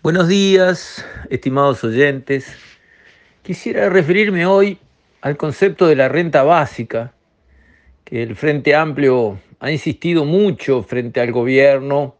Buenos 0.00 0.28
días, 0.28 1.04
estimados 1.28 1.82
oyentes. 1.82 2.54
Quisiera 3.42 3.88
referirme 3.88 4.46
hoy 4.46 4.78
al 5.22 5.36
concepto 5.36 5.88
de 5.88 5.96
la 5.96 6.08
renta 6.08 6.44
básica, 6.44 7.14
que 8.04 8.22
el 8.22 8.36
Frente 8.36 8.76
Amplio 8.76 9.40
ha 9.58 9.72
insistido 9.72 10.24
mucho 10.24 10.84
frente 10.84 11.20
al 11.20 11.32
gobierno 11.32 12.14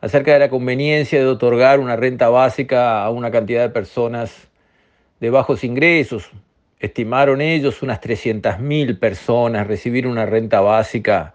acerca 0.00 0.32
de 0.32 0.38
la 0.38 0.48
conveniencia 0.48 1.18
de 1.18 1.26
otorgar 1.26 1.80
una 1.80 1.96
renta 1.96 2.28
básica 2.28 3.02
a 3.02 3.10
una 3.10 3.32
cantidad 3.32 3.62
de 3.62 3.70
personas 3.70 4.46
de 5.18 5.28
bajos 5.28 5.64
ingresos. 5.64 6.30
Estimaron 6.78 7.40
ellos 7.40 7.82
unas 7.82 8.00
300.000 8.00 8.96
personas 9.00 9.66
recibir 9.66 10.06
una 10.06 10.24
renta 10.24 10.60
básica, 10.60 11.34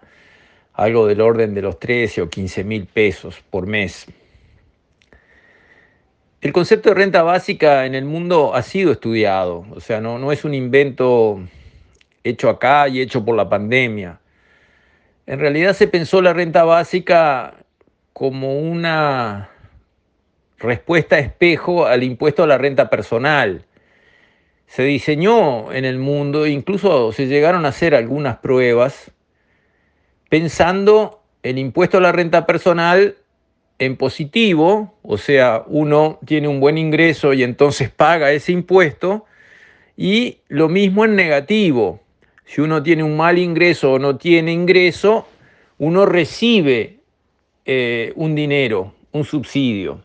algo 0.72 1.06
del 1.06 1.20
orden 1.20 1.52
de 1.52 1.60
los 1.60 1.78
13 1.78 2.22
o 2.22 2.30
15 2.30 2.64
mil 2.64 2.86
pesos 2.86 3.44
por 3.50 3.66
mes. 3.66 4.06
El 6.40 6.52
concepto 6.52 6.90
de 6.90 6.94
renta 6.94 7.24
básica 7.24 7.84
en 7.84 7.96
el 7.96 8.04
mundo 8.04 8.54
ha 8.54 8.62
sido 8.62 8.92
estudiado, 8.92 9.66
o 9.72 9.80
sea, 9.80 10.00
no, 10.00 10.20
no 10.20 10.30
es 10.30 10.44
un 10.44 10.54
invento 10.54 11.40
hecho 12.22 12.48
acá 12.48 12.86
y 12.86 13.00
hecho 13.00 13.24
por 13.24 13.34
la 13.34 13.48
pandemia. 13.48 14.20
En 15.26 15.40
realidad 15.40 15.74
se 15.74 15.88
pensó 15.88 16.22
la 16.22 16.32
renta 16.32 16.62
básica 16.62 17.54
como 18.12 18.56
una 18.56 19.50
respuesta 20.58 21.18
espejo 21.18 21.86
al 21.86 22.04
impuesto 22.04 22.44
a 22.44 22.46
la 22.46 22.56
renta 22.56 22.88
personal. 22.88 23.64
Se 24.68 24.84
diseñó 24.84 25.72
en 25.72 25.84
el 25.84 25.98
mundo, 25.98 26.46
incluso 26.46 27.10
se 27.10 27.26
llegaron 27.26 27.66
a 27.66 27.70
hacer 27.70 27.96
algunas 27.96 28.36
pruebas, 28.36 29.10
pensando 30.28 31.20
el 31.42 31.58
impuesto 31.58 31.98
a 31.98 32.00
la 32.00 32.12
renta 32.12 32.46
personal 32.46 33.16
en 33.78 33.96
positivo, 33.96 34.94
o 35.02 35.18
sea, 35.18 35.64
uno 35.66 36.18
tiene 36.24 36.48
un 36.48 36.60
buen 36.60 36.78
ingreso 36.78 37.32
y 37.32 37.42
entonces 37.42 37.90
paga 37.90 38.32
ese 38.32 38.52
impuesto, 38.52 39.24
y 39.96 40.38
lo 40.48 40.68
mismo 40.68 41.04
en 41.04 41.16
negativo. 41.16 42.00
Si 42.44 42.60
uno 42.60 42.82
tiene 42.82 43.02
un 43.02 43.16
mal 43.16 43.38
ingreso 43.38 43.92
o 43.92 43.98
no 43.98 44.16
tiene 44.16 44.52
ingreso, 44.52 45.26
uno 45.78 46.06
recibe 46.06 47.00
eh, 47.64 48.12
un 48.16 48.34
dinero, 48.34 48.94
un 49.12 49.24
subsidio. 49.24 50.02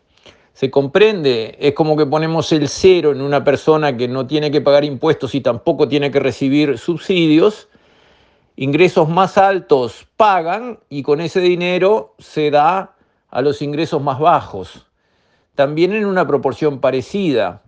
¿Se 0.53 0.69
comprende? 0.69 1.55
Es 1.59 1.73
como 1.73 1.97
que 1.97 2.05
ponemos 2.05 2.51
el 2.51 2.67
cero 2.67 3.11
en 3.11 3.21
una 3.21 3.43
persona 3.43 3.95
que 3.97 4.07
no 4.07 4.27
tiene 4.27 4.51
que 4.51 4.61
pagar 4.61 4.83
impuestos 4.83 5.33
y 5.35 5.41
tampoco 5.41 5.87
tiene 5.87 6.11
que 6.11 6.19
recibir 6.19 6.77
subsidios. 6.77 7.69
Ingresos 8.55 9.09
más 9.09 9.37
altos 9.37 10.05
pagan 10.15 10.79
y 10.89 11.01
con 11.01 11.21
ese 11.21 11.39
dinero 11.39 12.13
se 12.19 12.51
da 12.51 12.95
a 13.33 13.41
los 13.41 13.63
ingresos 13.63 13.99
más 13.99 14.19
bajos, 14.19 14.85
también 15.55 15.91
en 15.91 16.05
una 16.05 16.27
proporción 16.27 16.79
parecida. 16.79 17.63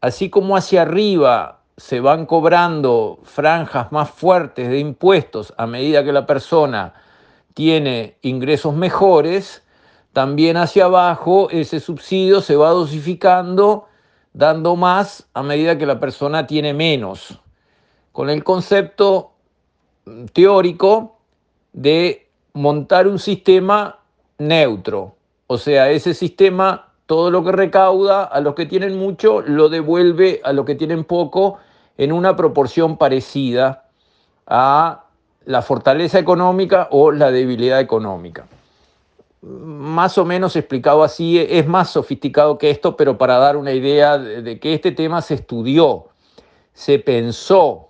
Así 0.00 0.30
como 0.30 0.56
hacia 0.56 0.82
arriba 0.82 1.62
se 1.76 1.98
van 1.98 2.24
cobrando 2.24 3.18
franjas 3.24 3.90
más 3.90 4.10
fuertes 4.10 4.68
de 4.68 4.78
impuestos 4.78 5.52
a 5.56 5.66
medida 5.66 6.04
que 6.04 6.12
la 6.12 6.24
persona 6.24 6.94
tiene 7.52 8.16
ingresos 8.22 8.74
mejores, 8.74 9.64
también 10.12 10.56
hacia 10.56 10.84
abajo 10.84 11.48
ese 11.50 11.80
subsidio 11.80 12.40
se 12.40 12.54
va 12.54 12.70
dosificando, 12.70 13.88
dando 14.32 14.76
más 14.76 15.26
a 15.34 15.42
medida 15.42 15.76
que 15.76 15.86
la 15.86 15.98
persona 15.98 16.46
tiene 16.46 16.74
menos, 16.74 17.40
con 18.12 18.30
el 18.30 18.44
concepto 18.44 19.32
teórico 20.32 21.18
de 21.72 22.28
montar 22.52 23.08
un 23.08 23.18
sistema 23.18 23.97
neutro. 24.38 25.16
O 25.46 25.58
sea, 25.58 25.90
ese 25.90 26.14
sistema, 26.14 26.88
todo 27.06 27.30
lo 27.30 27.44
que 27.44 27.52
recauda 27.52 28.24
a 28.24 28.40
los 28.40 28.54
que 28.54 28.66
tienen 28.66 28.98
mucho, 28.98 29.40
lo 29.42 29.68
devuelve 29.68 30.40
a 30.44 30.52
los 30.52 30.64
que 30.64 30.74
tienen 30.74 31.04
poco 31.04 31.58
en 31.96 32.12
una 32.12 32.36
proporción 32.36 32.96
parecida 32.96 33.84
a 34.46 35.04
la 35.44 35.62
fortaleza 35.62 36.18
económica 36.18 36.88
o 36.90 37.10
la 37.10 37.30
debilidad 37.30 37.80
económica. 37.80 38.46
Más 39.40 40.18
o 40.18 40.24
menos 40.24 40.56
explicado 40.56 41.02
así, 41.02 41.38
es 41.38 41.66
más 41.66 41.90
sofisticado 41.90 42.58
que 42.58 42.70
esto, 42.70 42.96
pero 42.96 43.18
para 43.18 43.38
dar 43.38 43.56
una 43.56 43.72
idea 43.72 44.18
de, 44.18 44.58
que 44.60 44.74
este 44.74 44.92
tema 44.92 45.22
se 45.22 45.34
estudió, 45.34 46.08
se 46.74 46.98
pensó, 46.98 47.87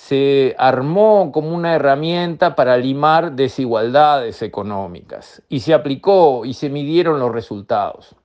se 0.00 0.56
armó 0.58 1.30
como 1.30 1.54
una 1.54 1.74
herramienta 1.74 2.56
para 2.56 2.78
limar 2.78 3.32
desigualdades 3.32 4.40
económicas 4.40 5.42
y 5.50 5.60
se 5.60 5.74
aplicó 5.74 6.46
y 6.46 6.54
se 6.54 6.70
midieron 6.70 7.20
los 7.20 7.30
resultados. 7.30 8.16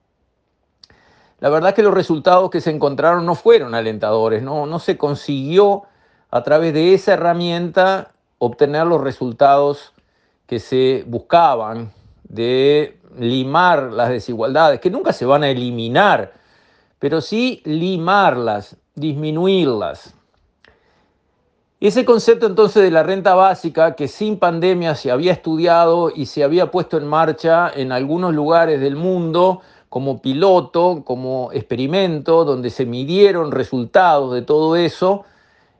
La 1.38 1.50
verdad 1.50 1.70
es 1.70 1.76
que 1.76 1.82
los 1.82 1.92
resultados 1.92 2.48
que 2.48 2.62
se 2.62 2.70
encontraron 2.70 3.26
no 3.26 3.34
fueron 3.34 3.74
alentadores, 3.74 4.42
no, 4.42 4.64
no 4.64 4.78
se 4.78 4.96
consiguió 4.96 5.82
a 6.30 6.42
través 6.42 6.72
de 6.72 6.94
esa 6.94 7.12
herramienta 7.12 8.10
obtener 8.38 8.86
los 8.86 9.02
resultados 9.02 9.92
que 10.46 10.60
se 10.60 11.04
buscaban 11.06 11.92
de 12.24 12.98
limar 13.18 13.92
las 13.92 14.08
desigualdades, 14.08 14.80
que 14.80 14.90
nunca 14.90 15.12
se 15.12 15.26
van 15.26 15.44
a 15.44 15.50
eliminar, 15.50 16.32
pero 16.98 17.20
sí 17.20 17.60
limarlas, 17.64 18.78
disminuirlas. 18.94 20.15
Ese 21.78 22.06
concepto 22.06 22.46
entonces 22.46 22.82
de 22.82 22.90
la 22.90 23.02
renta 23.02 23.34
básica, 23.34 23.96
que 23.96 24.08
sin 24.08 24.38
pandemia 24.38 24.94
se 24.94 25.10
había 25.10 25.32
estudiado 25.32 26.10
y 26.14 26.24
se 26.24 26.42
había 26.42 26.70
puesto 26.70 26.96
en 26.96 27.06
marcha 27.06 27.70
en 27.74 27.92
algunos 27.92 28.34
lugares 28.34 28.80
del 28.80 28.96
mundo 28.96 29.60
como 29.90 30.22
piloto, 30.22 31.02
como 31.04 31.52
experimento, 31.52 32.46
donde 32.46 32.70
se 32.70 32.86
midieron 32.86 33.52
resultados 33.52 34.32
de 34.32 34.40
todo 34.40 34.74
eso 34.74 35.24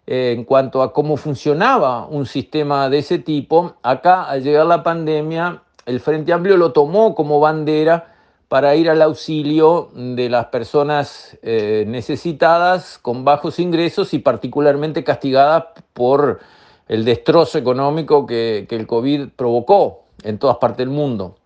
eh, 0.06 0.34
en 0.36 0.44
cuanto 0.44 0.82
a 0.82 0.92
cómo 0.92 1.16
funcionaba 1.16 2.06
un 2.06 2.26
sistema 2.26 2.90
de 2.90 2.98
ese 2.98 3.18
tipo, 3.18 3.76
acá 3.82 4.24
al 4.24 4.42
llegar 4.42 4.66
la 4.66 4.82
pandemia, 4.82 5.62
el 5.86 6.00
Frente 6.00 6.30
Amplio 6.32 6.58
lo 6.58 6.72
tomó 6.72 7.14
como 7.14 7.40
bandera 7.40 8.15
para 8.48 8.76
ir 8.76 8.88
al 8.88 9.02
auxilio 9.02 9.90
de 9.94 10.28
las 10.28 10.46
personas 10.46 11.36
eh, 11.42 11.84
necesitadas 11.86 12.98
con 12.98 13.24
bajos 13.24 13.58
ingresos 13.58 14.14
y 14.14 14.20
particularmente 14.20 15.02
castigadas 15.02 15.64
por 15.92 16.40
el 16.88 17.04
destrozo 17.04 17.58
económico 17.58 18.24
que, 18.26 18.66
el 18.70 18.86
COVID 18.86 19.30
provocó 19.34 20.04
en 20.22 20.38
todas 20.38 20.58
partes 20.58 20.78
del 20.78 20.90
mundo. 20.90 21.36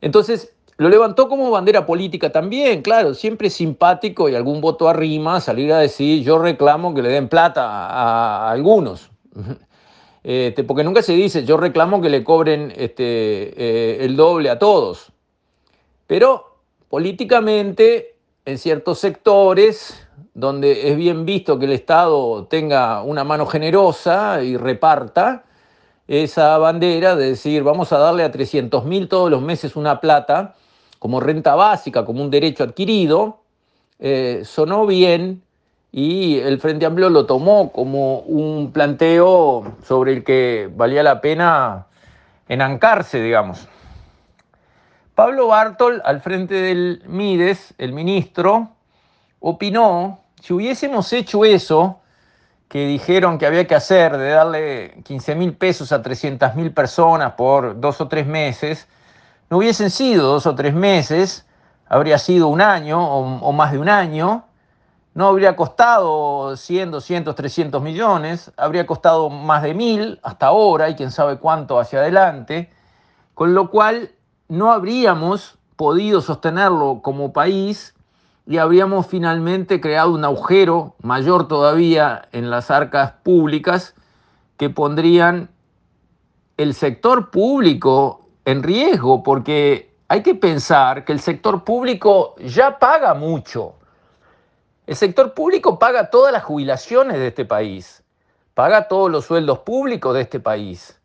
Entonces, 0.00 0.52
lo 0.76 0.88
levantó 0.88 1.28
como 1.28 1.50
bandera 1.50 1.84
política 1.84 2.30
también, 2.30 2.82
claro, 2.82 3.14
siempre 3.14 3.50
simpático 3.50 4.28
y 4.28 4.36
algún 4.36 4.60
voto 4.60 4.88
arrima 4.88 5.40
salir 5.40 5.72
a 5.72 5.78
decir 5.78 6.22
yo 6.22 6.38
reclamo 6.38 6.94
que 6.94 7.02
le 7.02 7.08
den 7.08 7.28
plata 7.28 7.64
a, 7.66 8.50
algunos. 8.50 9.10
Este, 10.24 10.62
porque 10.62 10.84
nunca 10.84 11.02
se 11.02 11.14
dice 11.14 11.44
yo 11.44 11.56
reclamo 11.56 12.00
que 12.00 12.08
le 12.08 12.22
cobren 12.22 12.72
este, 12.76 13.02
eh, 13.56 14.04
el 14.04 14.14
doble 14.14 14.50
a 14.50 14.58
todos. 14.60 15.11
Pero 16.06 16.58
políticamente, 16.88 18.16
en 18.44 18.58
ciertos 18.58 18.98
sectores 18.98 20.06
donde 20.34 20.88
es 20.88 20.96
bien 20.96 21.24
visto 21.24 21.58
que 21.58 21.66
el 21.66 21.72
Estado 21.72 22.46
tenga 22.46 23.02
una 23.02 23.24
mano 23.24 23.46
generosa 23.46 24.42
y 24.42 24.56
reparta 24.56 25.44
esa 26.08 26.58
bandera 26.58 27.16
de 27.16 27.28
decir 27.30 27.62
vamos 27.62 27.92
a 27.92 27.98
darle 27.98 28.24
a 28.24 28.32
300 28.32 28.84
mil 28.84 29.08
todos 29.08 29.30
los 29.30 29.42
meses 29.42 29.76
una 29.76 30.00
plata 30.00 30.54
como 30.98 31.20
renta 31.20 31.54
básica, 31.54 32.04
como 32.04 32.22
un 32.22 32.30
derecho 32.30 32.62
adquirido, 32.62 33.40
eh, 33.98 34.42
sonó 34.44 34.86
bien 34.86 35.42
y 35.90 36.38
el 36.38 36.60
Frente 36.60 36.86
Amplio 36.86 37.10
lo 37.10 37.26
tomó 37.26 37.72
como 37.72 38.20
un 38.20 38.72
planteo 38.72 39.76
sobre 39.84 40.12
el 40.12 40.24
que 40.24 40.70
valía 40.74 41.02
la 41.02 41.20
pena 41.20 41.86
enancarse, 42.48 43.20
digamos. 43.20 43.68
Pablo 45.14 45.48
Bartol, 45.48 46.00
al 46.06 46.22
frente 46.22 46.54
del 46.54 47.02
Mides, 47.06 47.74
el 47.76 47.92
ministro, 47.92 48.70
opinó, 49.40 50.20
si 50.40 50.54
hubiésemos 50.54 51.12
hecho 51.12 51.44
eso, 51.44 52.00
que 52.68 52.86
dijeron 52.86 53.36
que 53.36 53.44
había 53.44 53.66
que 53.66 53.74
hacer, 53.74 54.16
de 54.16 54.30
darle 54.30 55.02
15 55.04 55.34
mil 55.34 55.52
pesos 55.52 55.92
a 55.92 56.00
300 56.00 56.54
mil 56.54 56.72
personas 56.72 57.32
por 57.32 57.78
dos 57.78 58.00
o 58.00 58.08
tres 58.08 58.26
meses, 58.26 58.88
no 59.50 59.58
hubiesen 59.58 59.90
sido 59.90 60.26
dos 60.28 60.46
o 60.46 60.54
tres 60.54 60.72
meses, 60.72 61.46
habría 61.86 62.16
sido 62.16 62.48
un 62.48 62.62
año 62.62 63.06
o, 63.06 63.38
o 63.40 63.52
más 63.52 63.72
de 63.72 63.78
un 63.78 63.90
año, 63.90 64.46
no 65.12 65.26
habría 65.26 65.54
costado 65.56 66.56
100, 66.56 66.90
200, 66.90 67.34
300 67.34 67.82
millones, 67.82 68.50
habría 68.56 68.86
costado 68.86 69.28
más 69.28 69.62
de 69.62 69.74
mil 69.74 70.18
hasta 70.22 70.46
ahora 70.46 70.88
y 70.88 70.94
quién 70.94 71.10
sabe 71.10 71.36
cuánto 71.36 71.78
hacia 71.78 71.98
adelante, 71.98 72.72
con 73.34 73.52
lo 73.52 73.70
cual 73.70 74.12
no 74.48 74.72
habríamos 74.72 75.58
podido 75.76 76.20
sostenerlo 76.20 77.00
como 77.02 77.32
país 77.32 77.94
y 78.46 78.58
habríamos 78.58 79.06
finalmente 79.06 79.80
creado 79.80 80.12
un 80.12 80.24
agujero 80.24 80.94
mayor 81.02 81.48
todavía 81.48 82.28
en 82.32 82.50
las 82.50 82.70
arcas 82.70 83.12
públicas 83.22 83.94
que 84.56 84.70
pondrían 84.70 85.50
el 86.56 86.74
sector 86.74 87.30
público 87.30 88.28
en 88.44 88.62
riesgo, 88.62 89.22
porque 89.22 89.94
hay 90.08 90.22
que 90.22 90.34
pensar 90.34 91.04
que 91.04 91.12
el 91.12 91.20
sector 91.20 91.64
público 91.64 92.34
ya 92.38 92.78
paga 92.78 93.14
mucho. 93.14 93.74
El 94.86 94.96
sector 94.96 95.32
público 95.32 95.78
paga 95.78 96.10
todas 96.10 96.32
las 96.32 96.42
jubilaciones 96.42 97.18
de 97.18 97.28
este 97.28 97.44
país, 97.44 98.02
paga 98.54 98.88
todos 98.88 99.10
los 99.10 99.24
sueldos 99.24 99.60
públicos 99.60 100.14
de 100.14 100.22
este 100.22 100.40
país, 100.40 101.00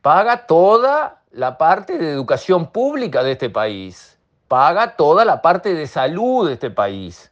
paga 0.00 0.46
toda 0.46 1.17
la 1.30 1.58
parte 1.58 1.98
de 1.98 2.10
educación 2.10 2.70
pública 2.70 3.22
de 3.22 3.32
este 3.32 3.50
país, 3.50 4.18
paga 4.48 4.96
toda 4.96 5.24
la 5.24 5.42
parte 5.42 5.74
de 5.74 5.86
salud 5.86 6.46
de 6.46 6.54
este 6.54 6.70
país, 6.70 7.30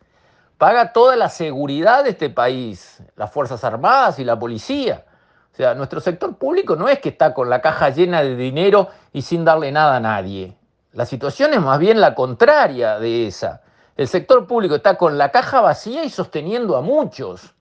paga 0.59 0.93
toda 0.93 1.17
la 1.17 1.29
seguridad 1.29 2.05
de 2.05 2.11
este 2.11 2.29
país, 2.29 3.03
las 3.17 3.33
Fuerzas 3.33 3.65
Armadas 3.65 4.19
y 4.19 4.25
la 4.25 4.39
policía. 4.39 5.05
O 5.53 5.57
sea, 5.57 5.75
nuestro 5.75 6.01
sector 6.01 6.37
público 6.37 6.77
no 6.77 6.89
es 6.89 6.99
que 6.99 7.09
está 7.09 7.33
con 7.33 7.49
la 7.49 7.63
caja 7.63 7.89
llena 7.89 8.23
de 8.23 8.37
dinero 8.37 8.89
y 9.15 9.23
sin 9.23 9.45
darle 9.45 9.73
nada 9.73 9.97
a 9.97 10.01
nadie. 10.01 10.55
La 10.93 11.07
situación 11.07 11.55
es 11.55 11.61
más 11.61 11.79
bien 11.79 11.99
la 11.99 12.15
contraria 12.15 12.99
de 12.99 13.27
esa. 13.27 13.63
El 13.97 14.09
sector 14.09 14.47
público 14.47 14.75
está 14.75 14.99
con 14.99 15.17
la 15.17 15.31
caja 15.31 15.63
vacía 15.63 16.05
y 16.05 16.11
sosteniendo 16.11 16.77
a 16.77 16.83
muchos. 16.83 17.55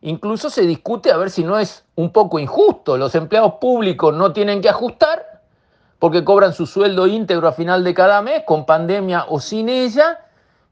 Incluso 0.00 0.48
se 0.48 0.62
discute 0.62 1.10
a 1.10 1.18
ver 1.18 1.30
si 1.30 1.44
no 1.44 1.58
es 1.58 1.84
un 1.96 2.12
poco 2.12 2.38
injusto. 2.38 2.96
Los 2.96 3.14
empleados 3.14 3.54
públicos 3.60 4.14
no 4.14 4.32
tienen 4.32 4.62
que 4.62 4.70
ajustar 4.70 5.25
porque 5.98 6.24
cobran 6.24 6.52
su 6.52 6.66
sueldo 6.66 7.06
íntegro 7.06 7.48
a 7.48 7.52
final 7.52 7.84
de 7.84 7.94
cada 7.94 8.22
mes, 8.22 8.42
con 8.44 8.66
pandemia 8.66 9.24
o 9.28 9.40
sin 9.40 9.68
ella, 9.68 10.20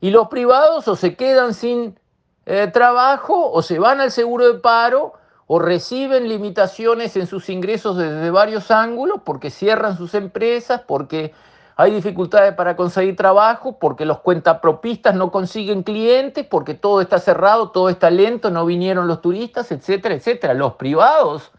y 0.01 0.11
los 0.11 0.29
privados 0.29 0.87
o 0.89 0.97
se 0.97 1.17
quedan 1.17 1.55
sin 1.55 1.99
eh, 2.47 2.69
trabajo 2.73 3.51
o 3.51 3.63
se 3.63 3.79
van 3.79 4.01
al 4.01 4.11
seguro 4.11 4.53
de 4.53 4.61
paro 4.61 5.15
o 5.47 5.59
reciben 5.59 6.29
limitaciones 6.29 7.17
en 7.17 7.27
sus 7.27 7.49
ingresos 7.49 7.97
desde 7.97 8.31
varios 8.31 8.71
ángulos 8.71 9.21
porque 9.25 9.51
cierran 9.51 9.97
sus 9.97 10.15
empresas, 10.15 10.83
porque 10.87 11.33
hay 11.77 11.91
dificultades 11.93 12.55
para 12.55 12.77
conseguir 12.77 13.17
trabajo, 13.17 13.79
porque 13.79 14.05
los 14.05 14.21
cuentapropistas 14.21 15.15
no 15.15 15.31
consiguen 15.31 15.83
clientes, 15.83 16.47
porque 16.47 16.75
todo 16.75 17.01
está 17.01 17.19
cerrado, 17.19 17.71
todo 17.71 17.89
está 17.89 18.11
lento, 18.11 18.51
no 18.51 18.65
vinieron 18.65 19.09
los 19.09 19.21
turistas, 19.21 19.73
etcétera, 19.73 20.15
etcétera. 20.15 20.55
Los 20.55 20.75
privados 20.75 21.51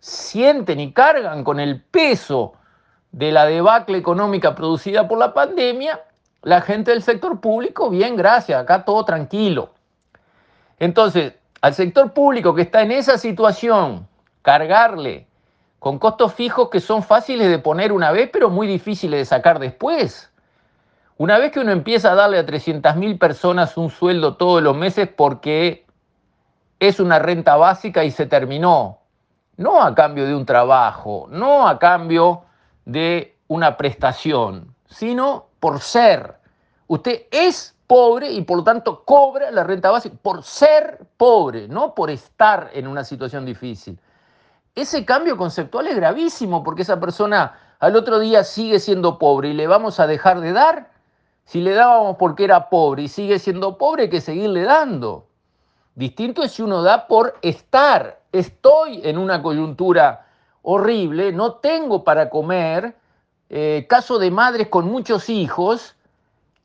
sienten 0.00 0.80
y 0.80 0.92
cargan 0.92 1.44
con 1.44 1.60
el 1.60 1.82
peso 1.82 2.54
de 3.12 3.32
la 3.32 3.46
debacle 3.46 3.98
económica 3.98 4.54
producida 4.54 5.08
por 5.08 5.18
la 5.18 5.34
pandemia, 5.34 6.00
la 6.42 6.60
gente 6.60 6.90
del 6.92 7.02
sector 7.02 7.40
público, 7.40 7.90
bien, 7.90 8.16
gracias, 8.16 8.60
acá 8.60 8.84
todo 8.84 9.04
tranquilo. 9.04 9.70
Entonces, 10.78 11.34
al 11.60 11.74
sector 11.74 12.12
público 12.12 12.54
que 12.54 12.62
está 12.62 12.82
en 12.82 12.92
esa 12.92 13.18
situación, 13.18 14.06
cargarle 14.42 15.26
con 15.78 15.98
costos 15.98 16.34
fijos 16.34 16.70
que 16.70 16.80
son 16.80 17.02
fáciles 17.02 17.48
de 17.48 17.58
poner 17.58 17.92
una 17.92 18.12
vez, 18.12 18.30
pero 18.32 18.50
muy 18.50 18.66
difíciles 18.66 19.20
de 19.20 19.24
sacar 19.24 19.58
después. 19.58 20.30
Una 21.16 21.38
vez 21.38 21.50
que 21.50 21.60
uno 21.60 21.72
empieza 21.72 22.12
a 22.12 22.14
darle 22.14 22.38
a 22.38 22.46
300.000 22.46 23.18
personas 23.18 23.76
un 23.76 23.90
sueldo 23.90 24.36
todos 24.36 24.62
los 24.62 24.76
meses 24.76 25.08
porque 25.08 25.84
es 26.78 27.00
una 27.00 27.18
renta 27.18 27.56
básica 27.56 28.04
y 28.04 28.10
se 28.12 28.26
terminó, 28.26 29.00
no 29.56 29.82
a 29.82 29.94
cambio 29.94 30.26
de 30.26 30.34
un 30.34 30.46
trabajo, 30.46 31.26
no 31.30 31.66
a 31.66 31.78
cambio 31.78 32.44
de 32.88 33.36
una 33.48 33.76
prestación, 33.76 34.74
sino 34.88 35.48
por 35.60 35.80
ser. 35.80 36.38
Usted 36.86 37.26
es 37.30 37.76
pobre 37.86 38.32
y 38.32 38.40
por 38.42 38.58
lo 38.58 38.64
tanto 38.64 39.04
cobra 39.04 39.50
la 39.50 39.62
renta 39.62 39.90
básica 39.90 40.16
por 40.20 40.42
ser 40.42 41.06
pobre, 41.18 41.68
no 41.68 41.94
por 41.94 42.10
estar 42.10 42.70
en 42.72 42.86
una 42.86 43.04
situación 43.04 43.44
difícil. 43.44 44.00
Ese 44.74 45.04
cambio 45.04 45.36
conceptual 45.36 45.86
es 45.86 45.96
gravísimo 45.96 46.62
porque 46.62 46.82
esa 46.82 46.98
persona 46.98 47.76
al 47.78 47.94
otro 47.94 48.18
día 48.18 48.42
sigue 48.42 48.80
siendo 48.80 49.18
pobre 49.18 49.50
y 49.50 49.52
le 49.52 49.66
vamos 49.66 50.00
a 50.00 50.06
dejar 50.06 50.40
de 50.40 50.52
dar. 50.52 50.90
Si 51.44 51.60
le 51.60 51.74
dábamos 51.74 52.16
porque 52.16 52.44
era 52.44 52.70
pobre 52.70 53.02
y 53.02 53.08
sigue 53.08 53.38
siendo 53.38 53.76
pobre, 53.76 54.04
hay 54.04 54.10
que 54.10 54.22
seguirle 54.22 54.62
dando. 54.62 55.26
Distinto 55.94 56.42
es 56.42 56.52
si 56.52 56.62
uno 56.62 56.82
da 56.82 57.06
por 57.06 57.36
estar. 57.42 58.20
Estoy 58.32 59.02
en 59.04 59.18
una 59.18 59.42
coyuntura 59.42 60.27
horrible, 60.62 61.32
no 61.32 61.54
tengo 61.54 62.04
para 62.04 62.30
comer. 62.30 62.94
Eh, 63.50 63.86
caso 63.88 64.18
de 64.18 64.30
madres 64.30 64.68
con 64.68 64.86
muchos 64.86 65.30
hijos, 65.30 65.96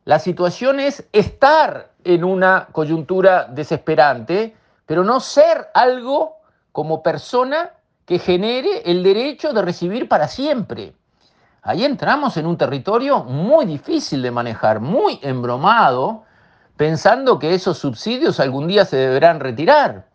la 0.05 0.19
situación 0.19 0.79
es 0.81 1.07
estar 1.13 1.91
en 2.03 2.25
una 2.25 2.67
coyuntura 2.71 3.45
desesperante, 3.45 4.55
pero 4.85 5.03
no 5.03 5.19
ser 5.21 5.69
algo 5.73 6.35
como 6.73 7.01
persona 7.01 7.71
que 8.05 8.19
genere 8.19 8.81
el 8.85 9.01
derecho 9.01 9.53
de 9.53 9.61
recibir 9.61 10.09
para 10.09 10.27
siempre. 10.27 10.93
Ahí 11.61 11.85
entramos 11.85 12.35
en 12.35 12.45
un 12.45 12.57
territorio 12.57 13.23
muy 13.23 13.65
difícil 13.65 14.21
de 14.21 14.31
manejar, 14.31 14.81
muy 14.81 15.19
embromado, 15.21 16.23
pensando 16.75 17.39
que 17.39 17.53
esos 17.53 17.77
subsidios 17.77 18.41
algún 18.41 18.67
día 18.67 18.83
se 18.83 18.97
deberán 18.97 19.39
retirar. 19.39 20.05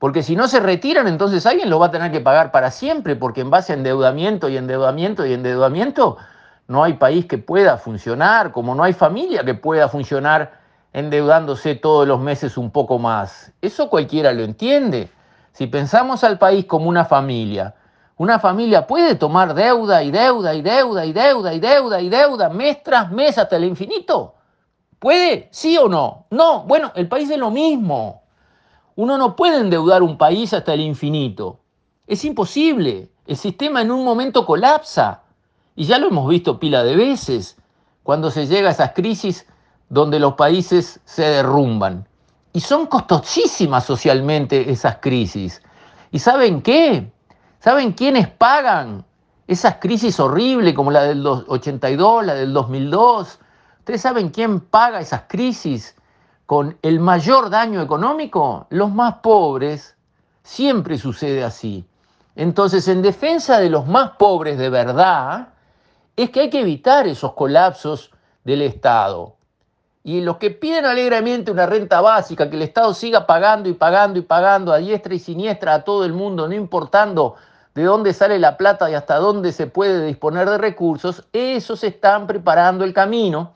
Porque 0.00 0.22
si 0.22 0.34
no 0.34 0.48
se 0.48 0.60
retiran, 0.60 1.06
entonces 1.08 1.44
alguien 1.44 1.68
lo 1.68 1.78
va 1.78 1.88
a 1.88 1.90
tener 1.90 2.10
que 2.10 2.22
pagar 2.22 2.52
para 2.52 2.70
siempre, 2.70 3.16
porque 3.16 3.42
en 3.42 3.50
base 3.50 3.74
a 3.74 3.76
endeudamiento 3.76 4.48
y 4.48 4.56
endeudamiento 4.56 5.26
y 5.26 5.34
endeudamiento, 5.34 6.16
no 6.68 6.82
hay 6.82 6.94
país 6.94 7.26
que 7.26 7.36
pueda 7.36 7.76
funcionar, 7.76 8.50
como 8.50 8.74
no 8.74 8.82
hay 8.82 8.94
familia 8.94 9.44
que 9.44 9.52
pueda 9.52 9.90
funcionar 9.90 10.54
endeudándose 10.94 11.74
todos 11.74 12.08
los 12.08 12.18
meses 12.18 12.56
un 12.56 12.70
poco 12.70 12.98
más. 12.98 13.52
Eso 13.60 13.90
cualquiera 13.90 14.32
lo 14.32 14.42
entiende. 14.42 15.10
Si 15.52 15.66
pensamos 15.66 16.24
al 16.24 16.38
país 16.38 16.64
como 16.64 16.88
una 16.88 17.04
familia, 17.04 17.74
una 18.16 18.38
familia 18.38 18.86
puede 18.86 19.16
tomar 19.16 19.52
deuda 19.52 20.02
y 20.02 20.10
deuda 20.10 20.54
y 20.54 20.62
deuda 20.62 21.04
y 21.04 21.12
deuda 21.12 21.52
y 21.52 21.60
deuda 21.60 22.00
y 22.00 22.08
deuda 22.08 22.48
mes 22.48 22.82
tras 22.82 23.10
mes 23.10 23.36
hasta 23.36 23.56
el 23.56 23.64
infinito. 23.64 24.34
¿Puede? 24.98 25.50
¿Sí 25.50 25.76
o 25.76 25.90
no? 25.90 26.24
No. 26.30 26.62
Bueno, 26.62 26.90
el 26.94 27.06
país 27.06 27.30
es 27.30 27.36
lo 27.38 27.50
mismo. 27.50 28.22
Uno 29.00 29.16
no 29.16 29.34
puede 29.34 29.60
endeudar 29.60 30.02
un 30.02 30.18
país 30.18 30.52
hasta 30.52 30.74
el 30.74 30.82
infinito. 30.82 31.58
Es 32.06 32.22
imposible. 32.22 33.08
El 33.26 33.38
sistema 33.38 33.80
en 33.80 33.90
un 33.90 34.04
momento 34.04 34.44
colapsa. 34.44 35.22
Y 35.74 35.86
ya 35.86 35.98
lo 35.98 36.08
hemos 36.08 36.28
visto 36.28 36.60
pila 36.60 36.84
de 36.84 36.96
veces, 36.96 37.56
cuando 38.02 38.30
se 38.30 38.46
llega 38.46 38.68
a 38.68 38.72
esas 38.72 38.92
crisis 38.92 39.46
donde 39.88 40.18
los 40.18 40.34
países 40.34 41.00
se 41.06 41.22
derrumban. 41.22 42.06
Y 42.52 42.60
son 42.60 42.88
costosísimas 42.88 43.86
socialmente 43.86 44.70
esas 44.70 44.96
crisis. 44.96 45.62
¿Y 46.10 46.18
saben 46.18 46.60
qué? 46.60 47.10
¿Saben 47.58 47.92
quiénes 47.92 48.28
pagan 48.28 49.06
esas 49.46 49.76
crisis 49.76 50.20
horribles 50.20 50.74
como 50.74 50.90
la 50.90 51.04
del 51.04 51.26
82, 51.26 52.26
la 52.26 52.34
del 52.34 52.52
2002? 52.52 53.38
¿Ustedes 53.78 54.02
saben 54.02 54.28
quién 54.28 54.60
paga 54.60 55.00
esas 55.00 55.22
crisis 55.26 55.94
con 56.50 56.76
el 56.82 56.98
mayor 56.98 57.48
daño 57.48 57.80
económico? 57.80 58.66
Los 58.70 58.90
más 58.92 59.18
pobres. 59.18 59.94
Siempre 60.42 60.98
sucede 60.98 61.44
así. 61.44 61.86
Entonces, 62.34 62.88
en 62.88 63.02
defensa 63.02 63.60
de 63.60 63.70
los 63.70 63.86
más 63.86 64.16
pobres 64.18 64.58
de 64.58 64.68
verdad, 64.68 65.50
es 66.16 66.30
que 66.30 66.40
hay 66.40 66.50
que 66.50 66.62
evitar 66.62 67.06
esos 67.06 67.34
colapsos 67.34 68.10
del 68.42 68.62
Estado. 68.62 69.36
Y 70.02 70.22
los 70.22 70.38
que 70.38 70.50
piden 70.50 70.86
alegremente 70.86 71.52
una 71.52 71.66
renta 71.66 72.00
básica, 72.00 72.50
que 72.50 72.56
el 72.56 72.62
Estado 72.62 72.94
siga 72.94 73.28
pagando 73.28 73.68
y 73.68 73.74
pagando 73.74 74.18
y 74.18 74.22
pagando 74.22 74.72
a 74.72 74.78
diestra 74.78 75.14
y 75.14 75.20
siniestra 75.20 75.74
a 75.74 75.84
todo 75.84 76.04
el 76.04 76.14
mundo, 76.14 76.48
no 76.48 76.54
importando 76.56 77.36
de 77.76 77.84
dónde 77.84 78.12
sale 78.12 78.40
la 78.40 78.56
plata 78.56 78.90
y 78.90 78.94
hasta 78.94 79.18
dónde 79.18 79.52
se 79.52 79.68
puede 79.68 80.04
disponer 80.04 80.50
de 80.50 80.58
recursos, 80.58 81.22
esos 81.32 81.84
están 81.84 82.26
preparando 82.26 82.82
el 82.82 82.92
camino 82.92 83.52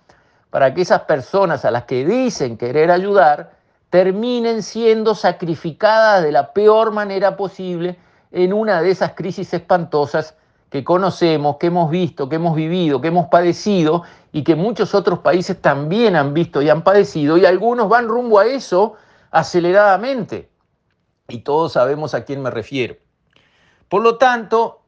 para 0.54 0.73
que 0.73 0.82
esas 0.82 1.00
personas 1.00 1.64
a 1.64 1.73
las 1.73 1.82
que 1.82 2.06
dicen 2.06 2.56
querer 2.56 2.92
ayudar 2.92 3.56
terminen 3.90 4.62
siendo 4.62 5.16
sacrificadas 5.16 6.23
de 6.23 6.30
la 6.30 6.52
peor 6.52 6.92
manera 6.92 7.37
posible 7.37 7.99
en 8.30 8.52
una 8.52 8.80
de 8.80 8.90
esas 8.90 9.14
crisis 9.14 9.52
espantosas 9.52 10.37
que 10.70 10.84
conocemos, 10.84 11.56
que 11.56 11.66
hemos 11.66 11.90
visto, 11.90 12.28
que 12.28 12.37
hemos 12.37 12.54
vivido, 12.54 13.00
que 13.00 13.08
hemos 13.08 13.26
padecido 13.26 14.04
y 14.30 14.44
que 14.44 14.54
muchos 14.54 14.94
otros 14.94 15.18
países 15.18 15.61
también 15.61 16.14
han 16.14 16.32
visto 16.32 16.62
y 16.62 16.70
han 16.70 16.84
padecido 16.84 17.37
y 17.37 17.46
algunos 17.46 17.88
van 17.88 18.06
rumbo 18.06 18.38
a 18.38 18.46
eso 18.46 18.94
aceleradamente. 19.32 20.50
Y 21.26 21.38
todos 21.40 21.73
sabemos 21.73 22.14
a 22.14 22.25
quién 22.25 22.40
me 22.40 22.52
refiero. 22.52 22.94
Por 23.88 24.02
lo 24.02 24.18
tanto, 24.18 24.82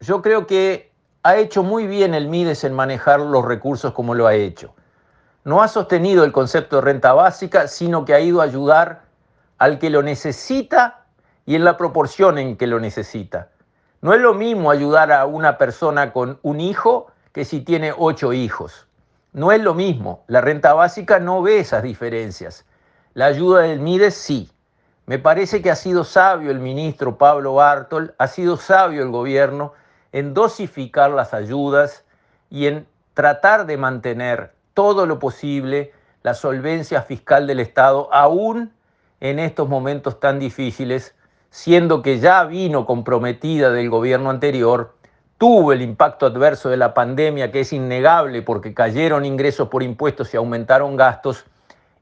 yo 0.00 0.20
creo 0.22 0.48
que 0.48 0.90
ha 1.22 1.36
hecho 1.36 1.62
muy 1.62 1.86
bien 1.86 2.14
el 2.14 2.26
Mides 2.26 2.64
en 2.64 2.74
manejar 2.74 3.20
los 3.20 3.44
recursos 3.44 3.92
como 3.92 4.16
lo 4.16 4.26
ha 4.26 4.34
hecho. 4.34 4.74
No 5.44 5.62
ha 5.62 5.68
sostenido 5.68 6.24
el 6.24 6.32
concepto 6.32 6.76
de 6.76 6.82
renta 6.82 7.12
básica, 7.12 7.68
sino 7.68 8.06
que 8.06 8.14
ha 8.14 8.20
ido 8.20 8.40
a 8.40 8.44
ayudar 8.44 9.02
al 9.58 9.78
que 9.78 9.90
lo 9.90 10.02
necesita 10.02 11.04
y 11.44 11.54
en 11.54 11.64
la 11.64 11.76
proporción 11.76 12.38
en 12.38 12.56
que 12.56 12.66
lo 12.66 12.80
necesita. 12.80 13.50
No 14.00 14.14
es 14.14 14.20
lo 14.20 14.32
mismo 14.32 14.70
ayudar 14.70 15.12
a 15.12 15.26
una 15.26 15.58
persona 15.58 16.12
con 16.12 16.38
un 16.42 16.60
hijo 16.60 17.08
que 17.32 17.44
si 17.44 17.60
tiene 17.60 17.92
ocho 17.96 18.32
hijos. 18.32 18.86
No 19.34 19.52
es 19.52 19.60
lo 19.60 19.74
mismo. 19.74 20.24
La 20.28 20.40
renta 20.40 20.72
básica 20.72 21.18
no 21.18 21.42
ve 21.42 21.58
esas 21.58 21.82
diferencias. 21.82 22.64
La 23.12 23.26
ayuda 23.26 23.62
del 23.62 23.80
MIDES 23.80 24.14
sí. 24.14 24.50
Me 25.04 25.18
parece 25.18 25.60
que 25.60 25.70
ha 25.70 25.76
sido 25.76 26.04
sabio 26.04 26.50
el 26.50 26.60
ministro 26.60 27.18
Pablo 27.18 27.54
Bartol, 27.54 28.14
ha 28.16 28.28
sido 28.28 28.56
sabio 28.56 29.02
el 29.02 29.10
gobierno 29.10 29.74
en 30.12 30.32
dosificar 30.32 31.10
las 31.10 31.34
ayudas 31.34 32.04
y 32.48 32.66
en 32.66 32.86
tratar 33.12 33.66
de 33.66 33.76
mantener 33.76 34.53
todo 34.74 35.06
lo 35.06 35.18
posible 35.18 35.92
la 36.22 36.34
solvencia 36.34 37.02
fiscal 37.02 37.46
del 37.46 37.60
Estado, 37.60 38.08
aún 38.12 38.72
en 39.20 39.38
estos 39.38 39.68
momentos 39.68 40.20
tan 40.20 40.38
difíciles, 40.38 41.14
siendo 41.50 42.02
que 42.02 42.18
ya 42.18 42.44
vino 42.44 42.84
comprometida 42.84 43.70
del 43.70 43.88
gobierno 43.88 44.30
anterior, 44.30 44.94
tuvo 45.38 45.72
el 45.72 45.82
impacto 45.82 46.26
adverso 46.26 46.68
de 46.68 46.76
la 46.76 46.94
pandemia, 46.94 47.52
que 47.52 47.60
es 47.60 47.72
innegable 47.72 48.42
porque 48.42 48.74
cayeron 48.74 49.24
ingresos 49.24 49.68
por 49.68 49.82
impuestos 49.82 50.32
y 50.32 50.36
aumentaron 50.36 50.96
gastos, 50.96 51.44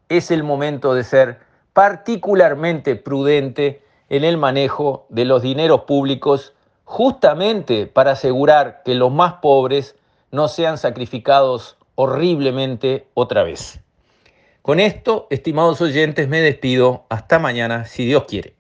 es 0.09 0.31
el 0.31 0.43
momento 0.43 0.95
de 0.95 1.05
ser 1.05 1.41
particularmente 1.73 2.97
prudente 2.97 3.83
en 4.09 4.25
el 4.25 4.37
manejo 4.37 5.07
de 5.09 5.25
los 5.25 5.43
dineros 5.43 5.83
públicos, 5.83 6.55
justamente 6.85 7.87
para 7.87 8.13
asegurar 8.13 8.83
que 8.85 8.95
los 8.95 9.11
más 9.11 9.35
pobres 9.35 9.97
no 10.31 10.49
sean 10.49 10.79
sacrificados 10.79 11.77
horriblemente 11.95 13.07
otra 13.15 13.43
vez. 13.43 13.81
Con 14.63 14.79
esto, 14.79 15.27
estimados 15.31 15.81
oyentes, 15.81 16.29
me 16.29 16.41
despido. 16.41 17.05
Hasta 17.09 17.39
mañana, 17.39 17.85
si 17.85 18.07
Dios 18.07 18.25
quiere. 18.25 18.55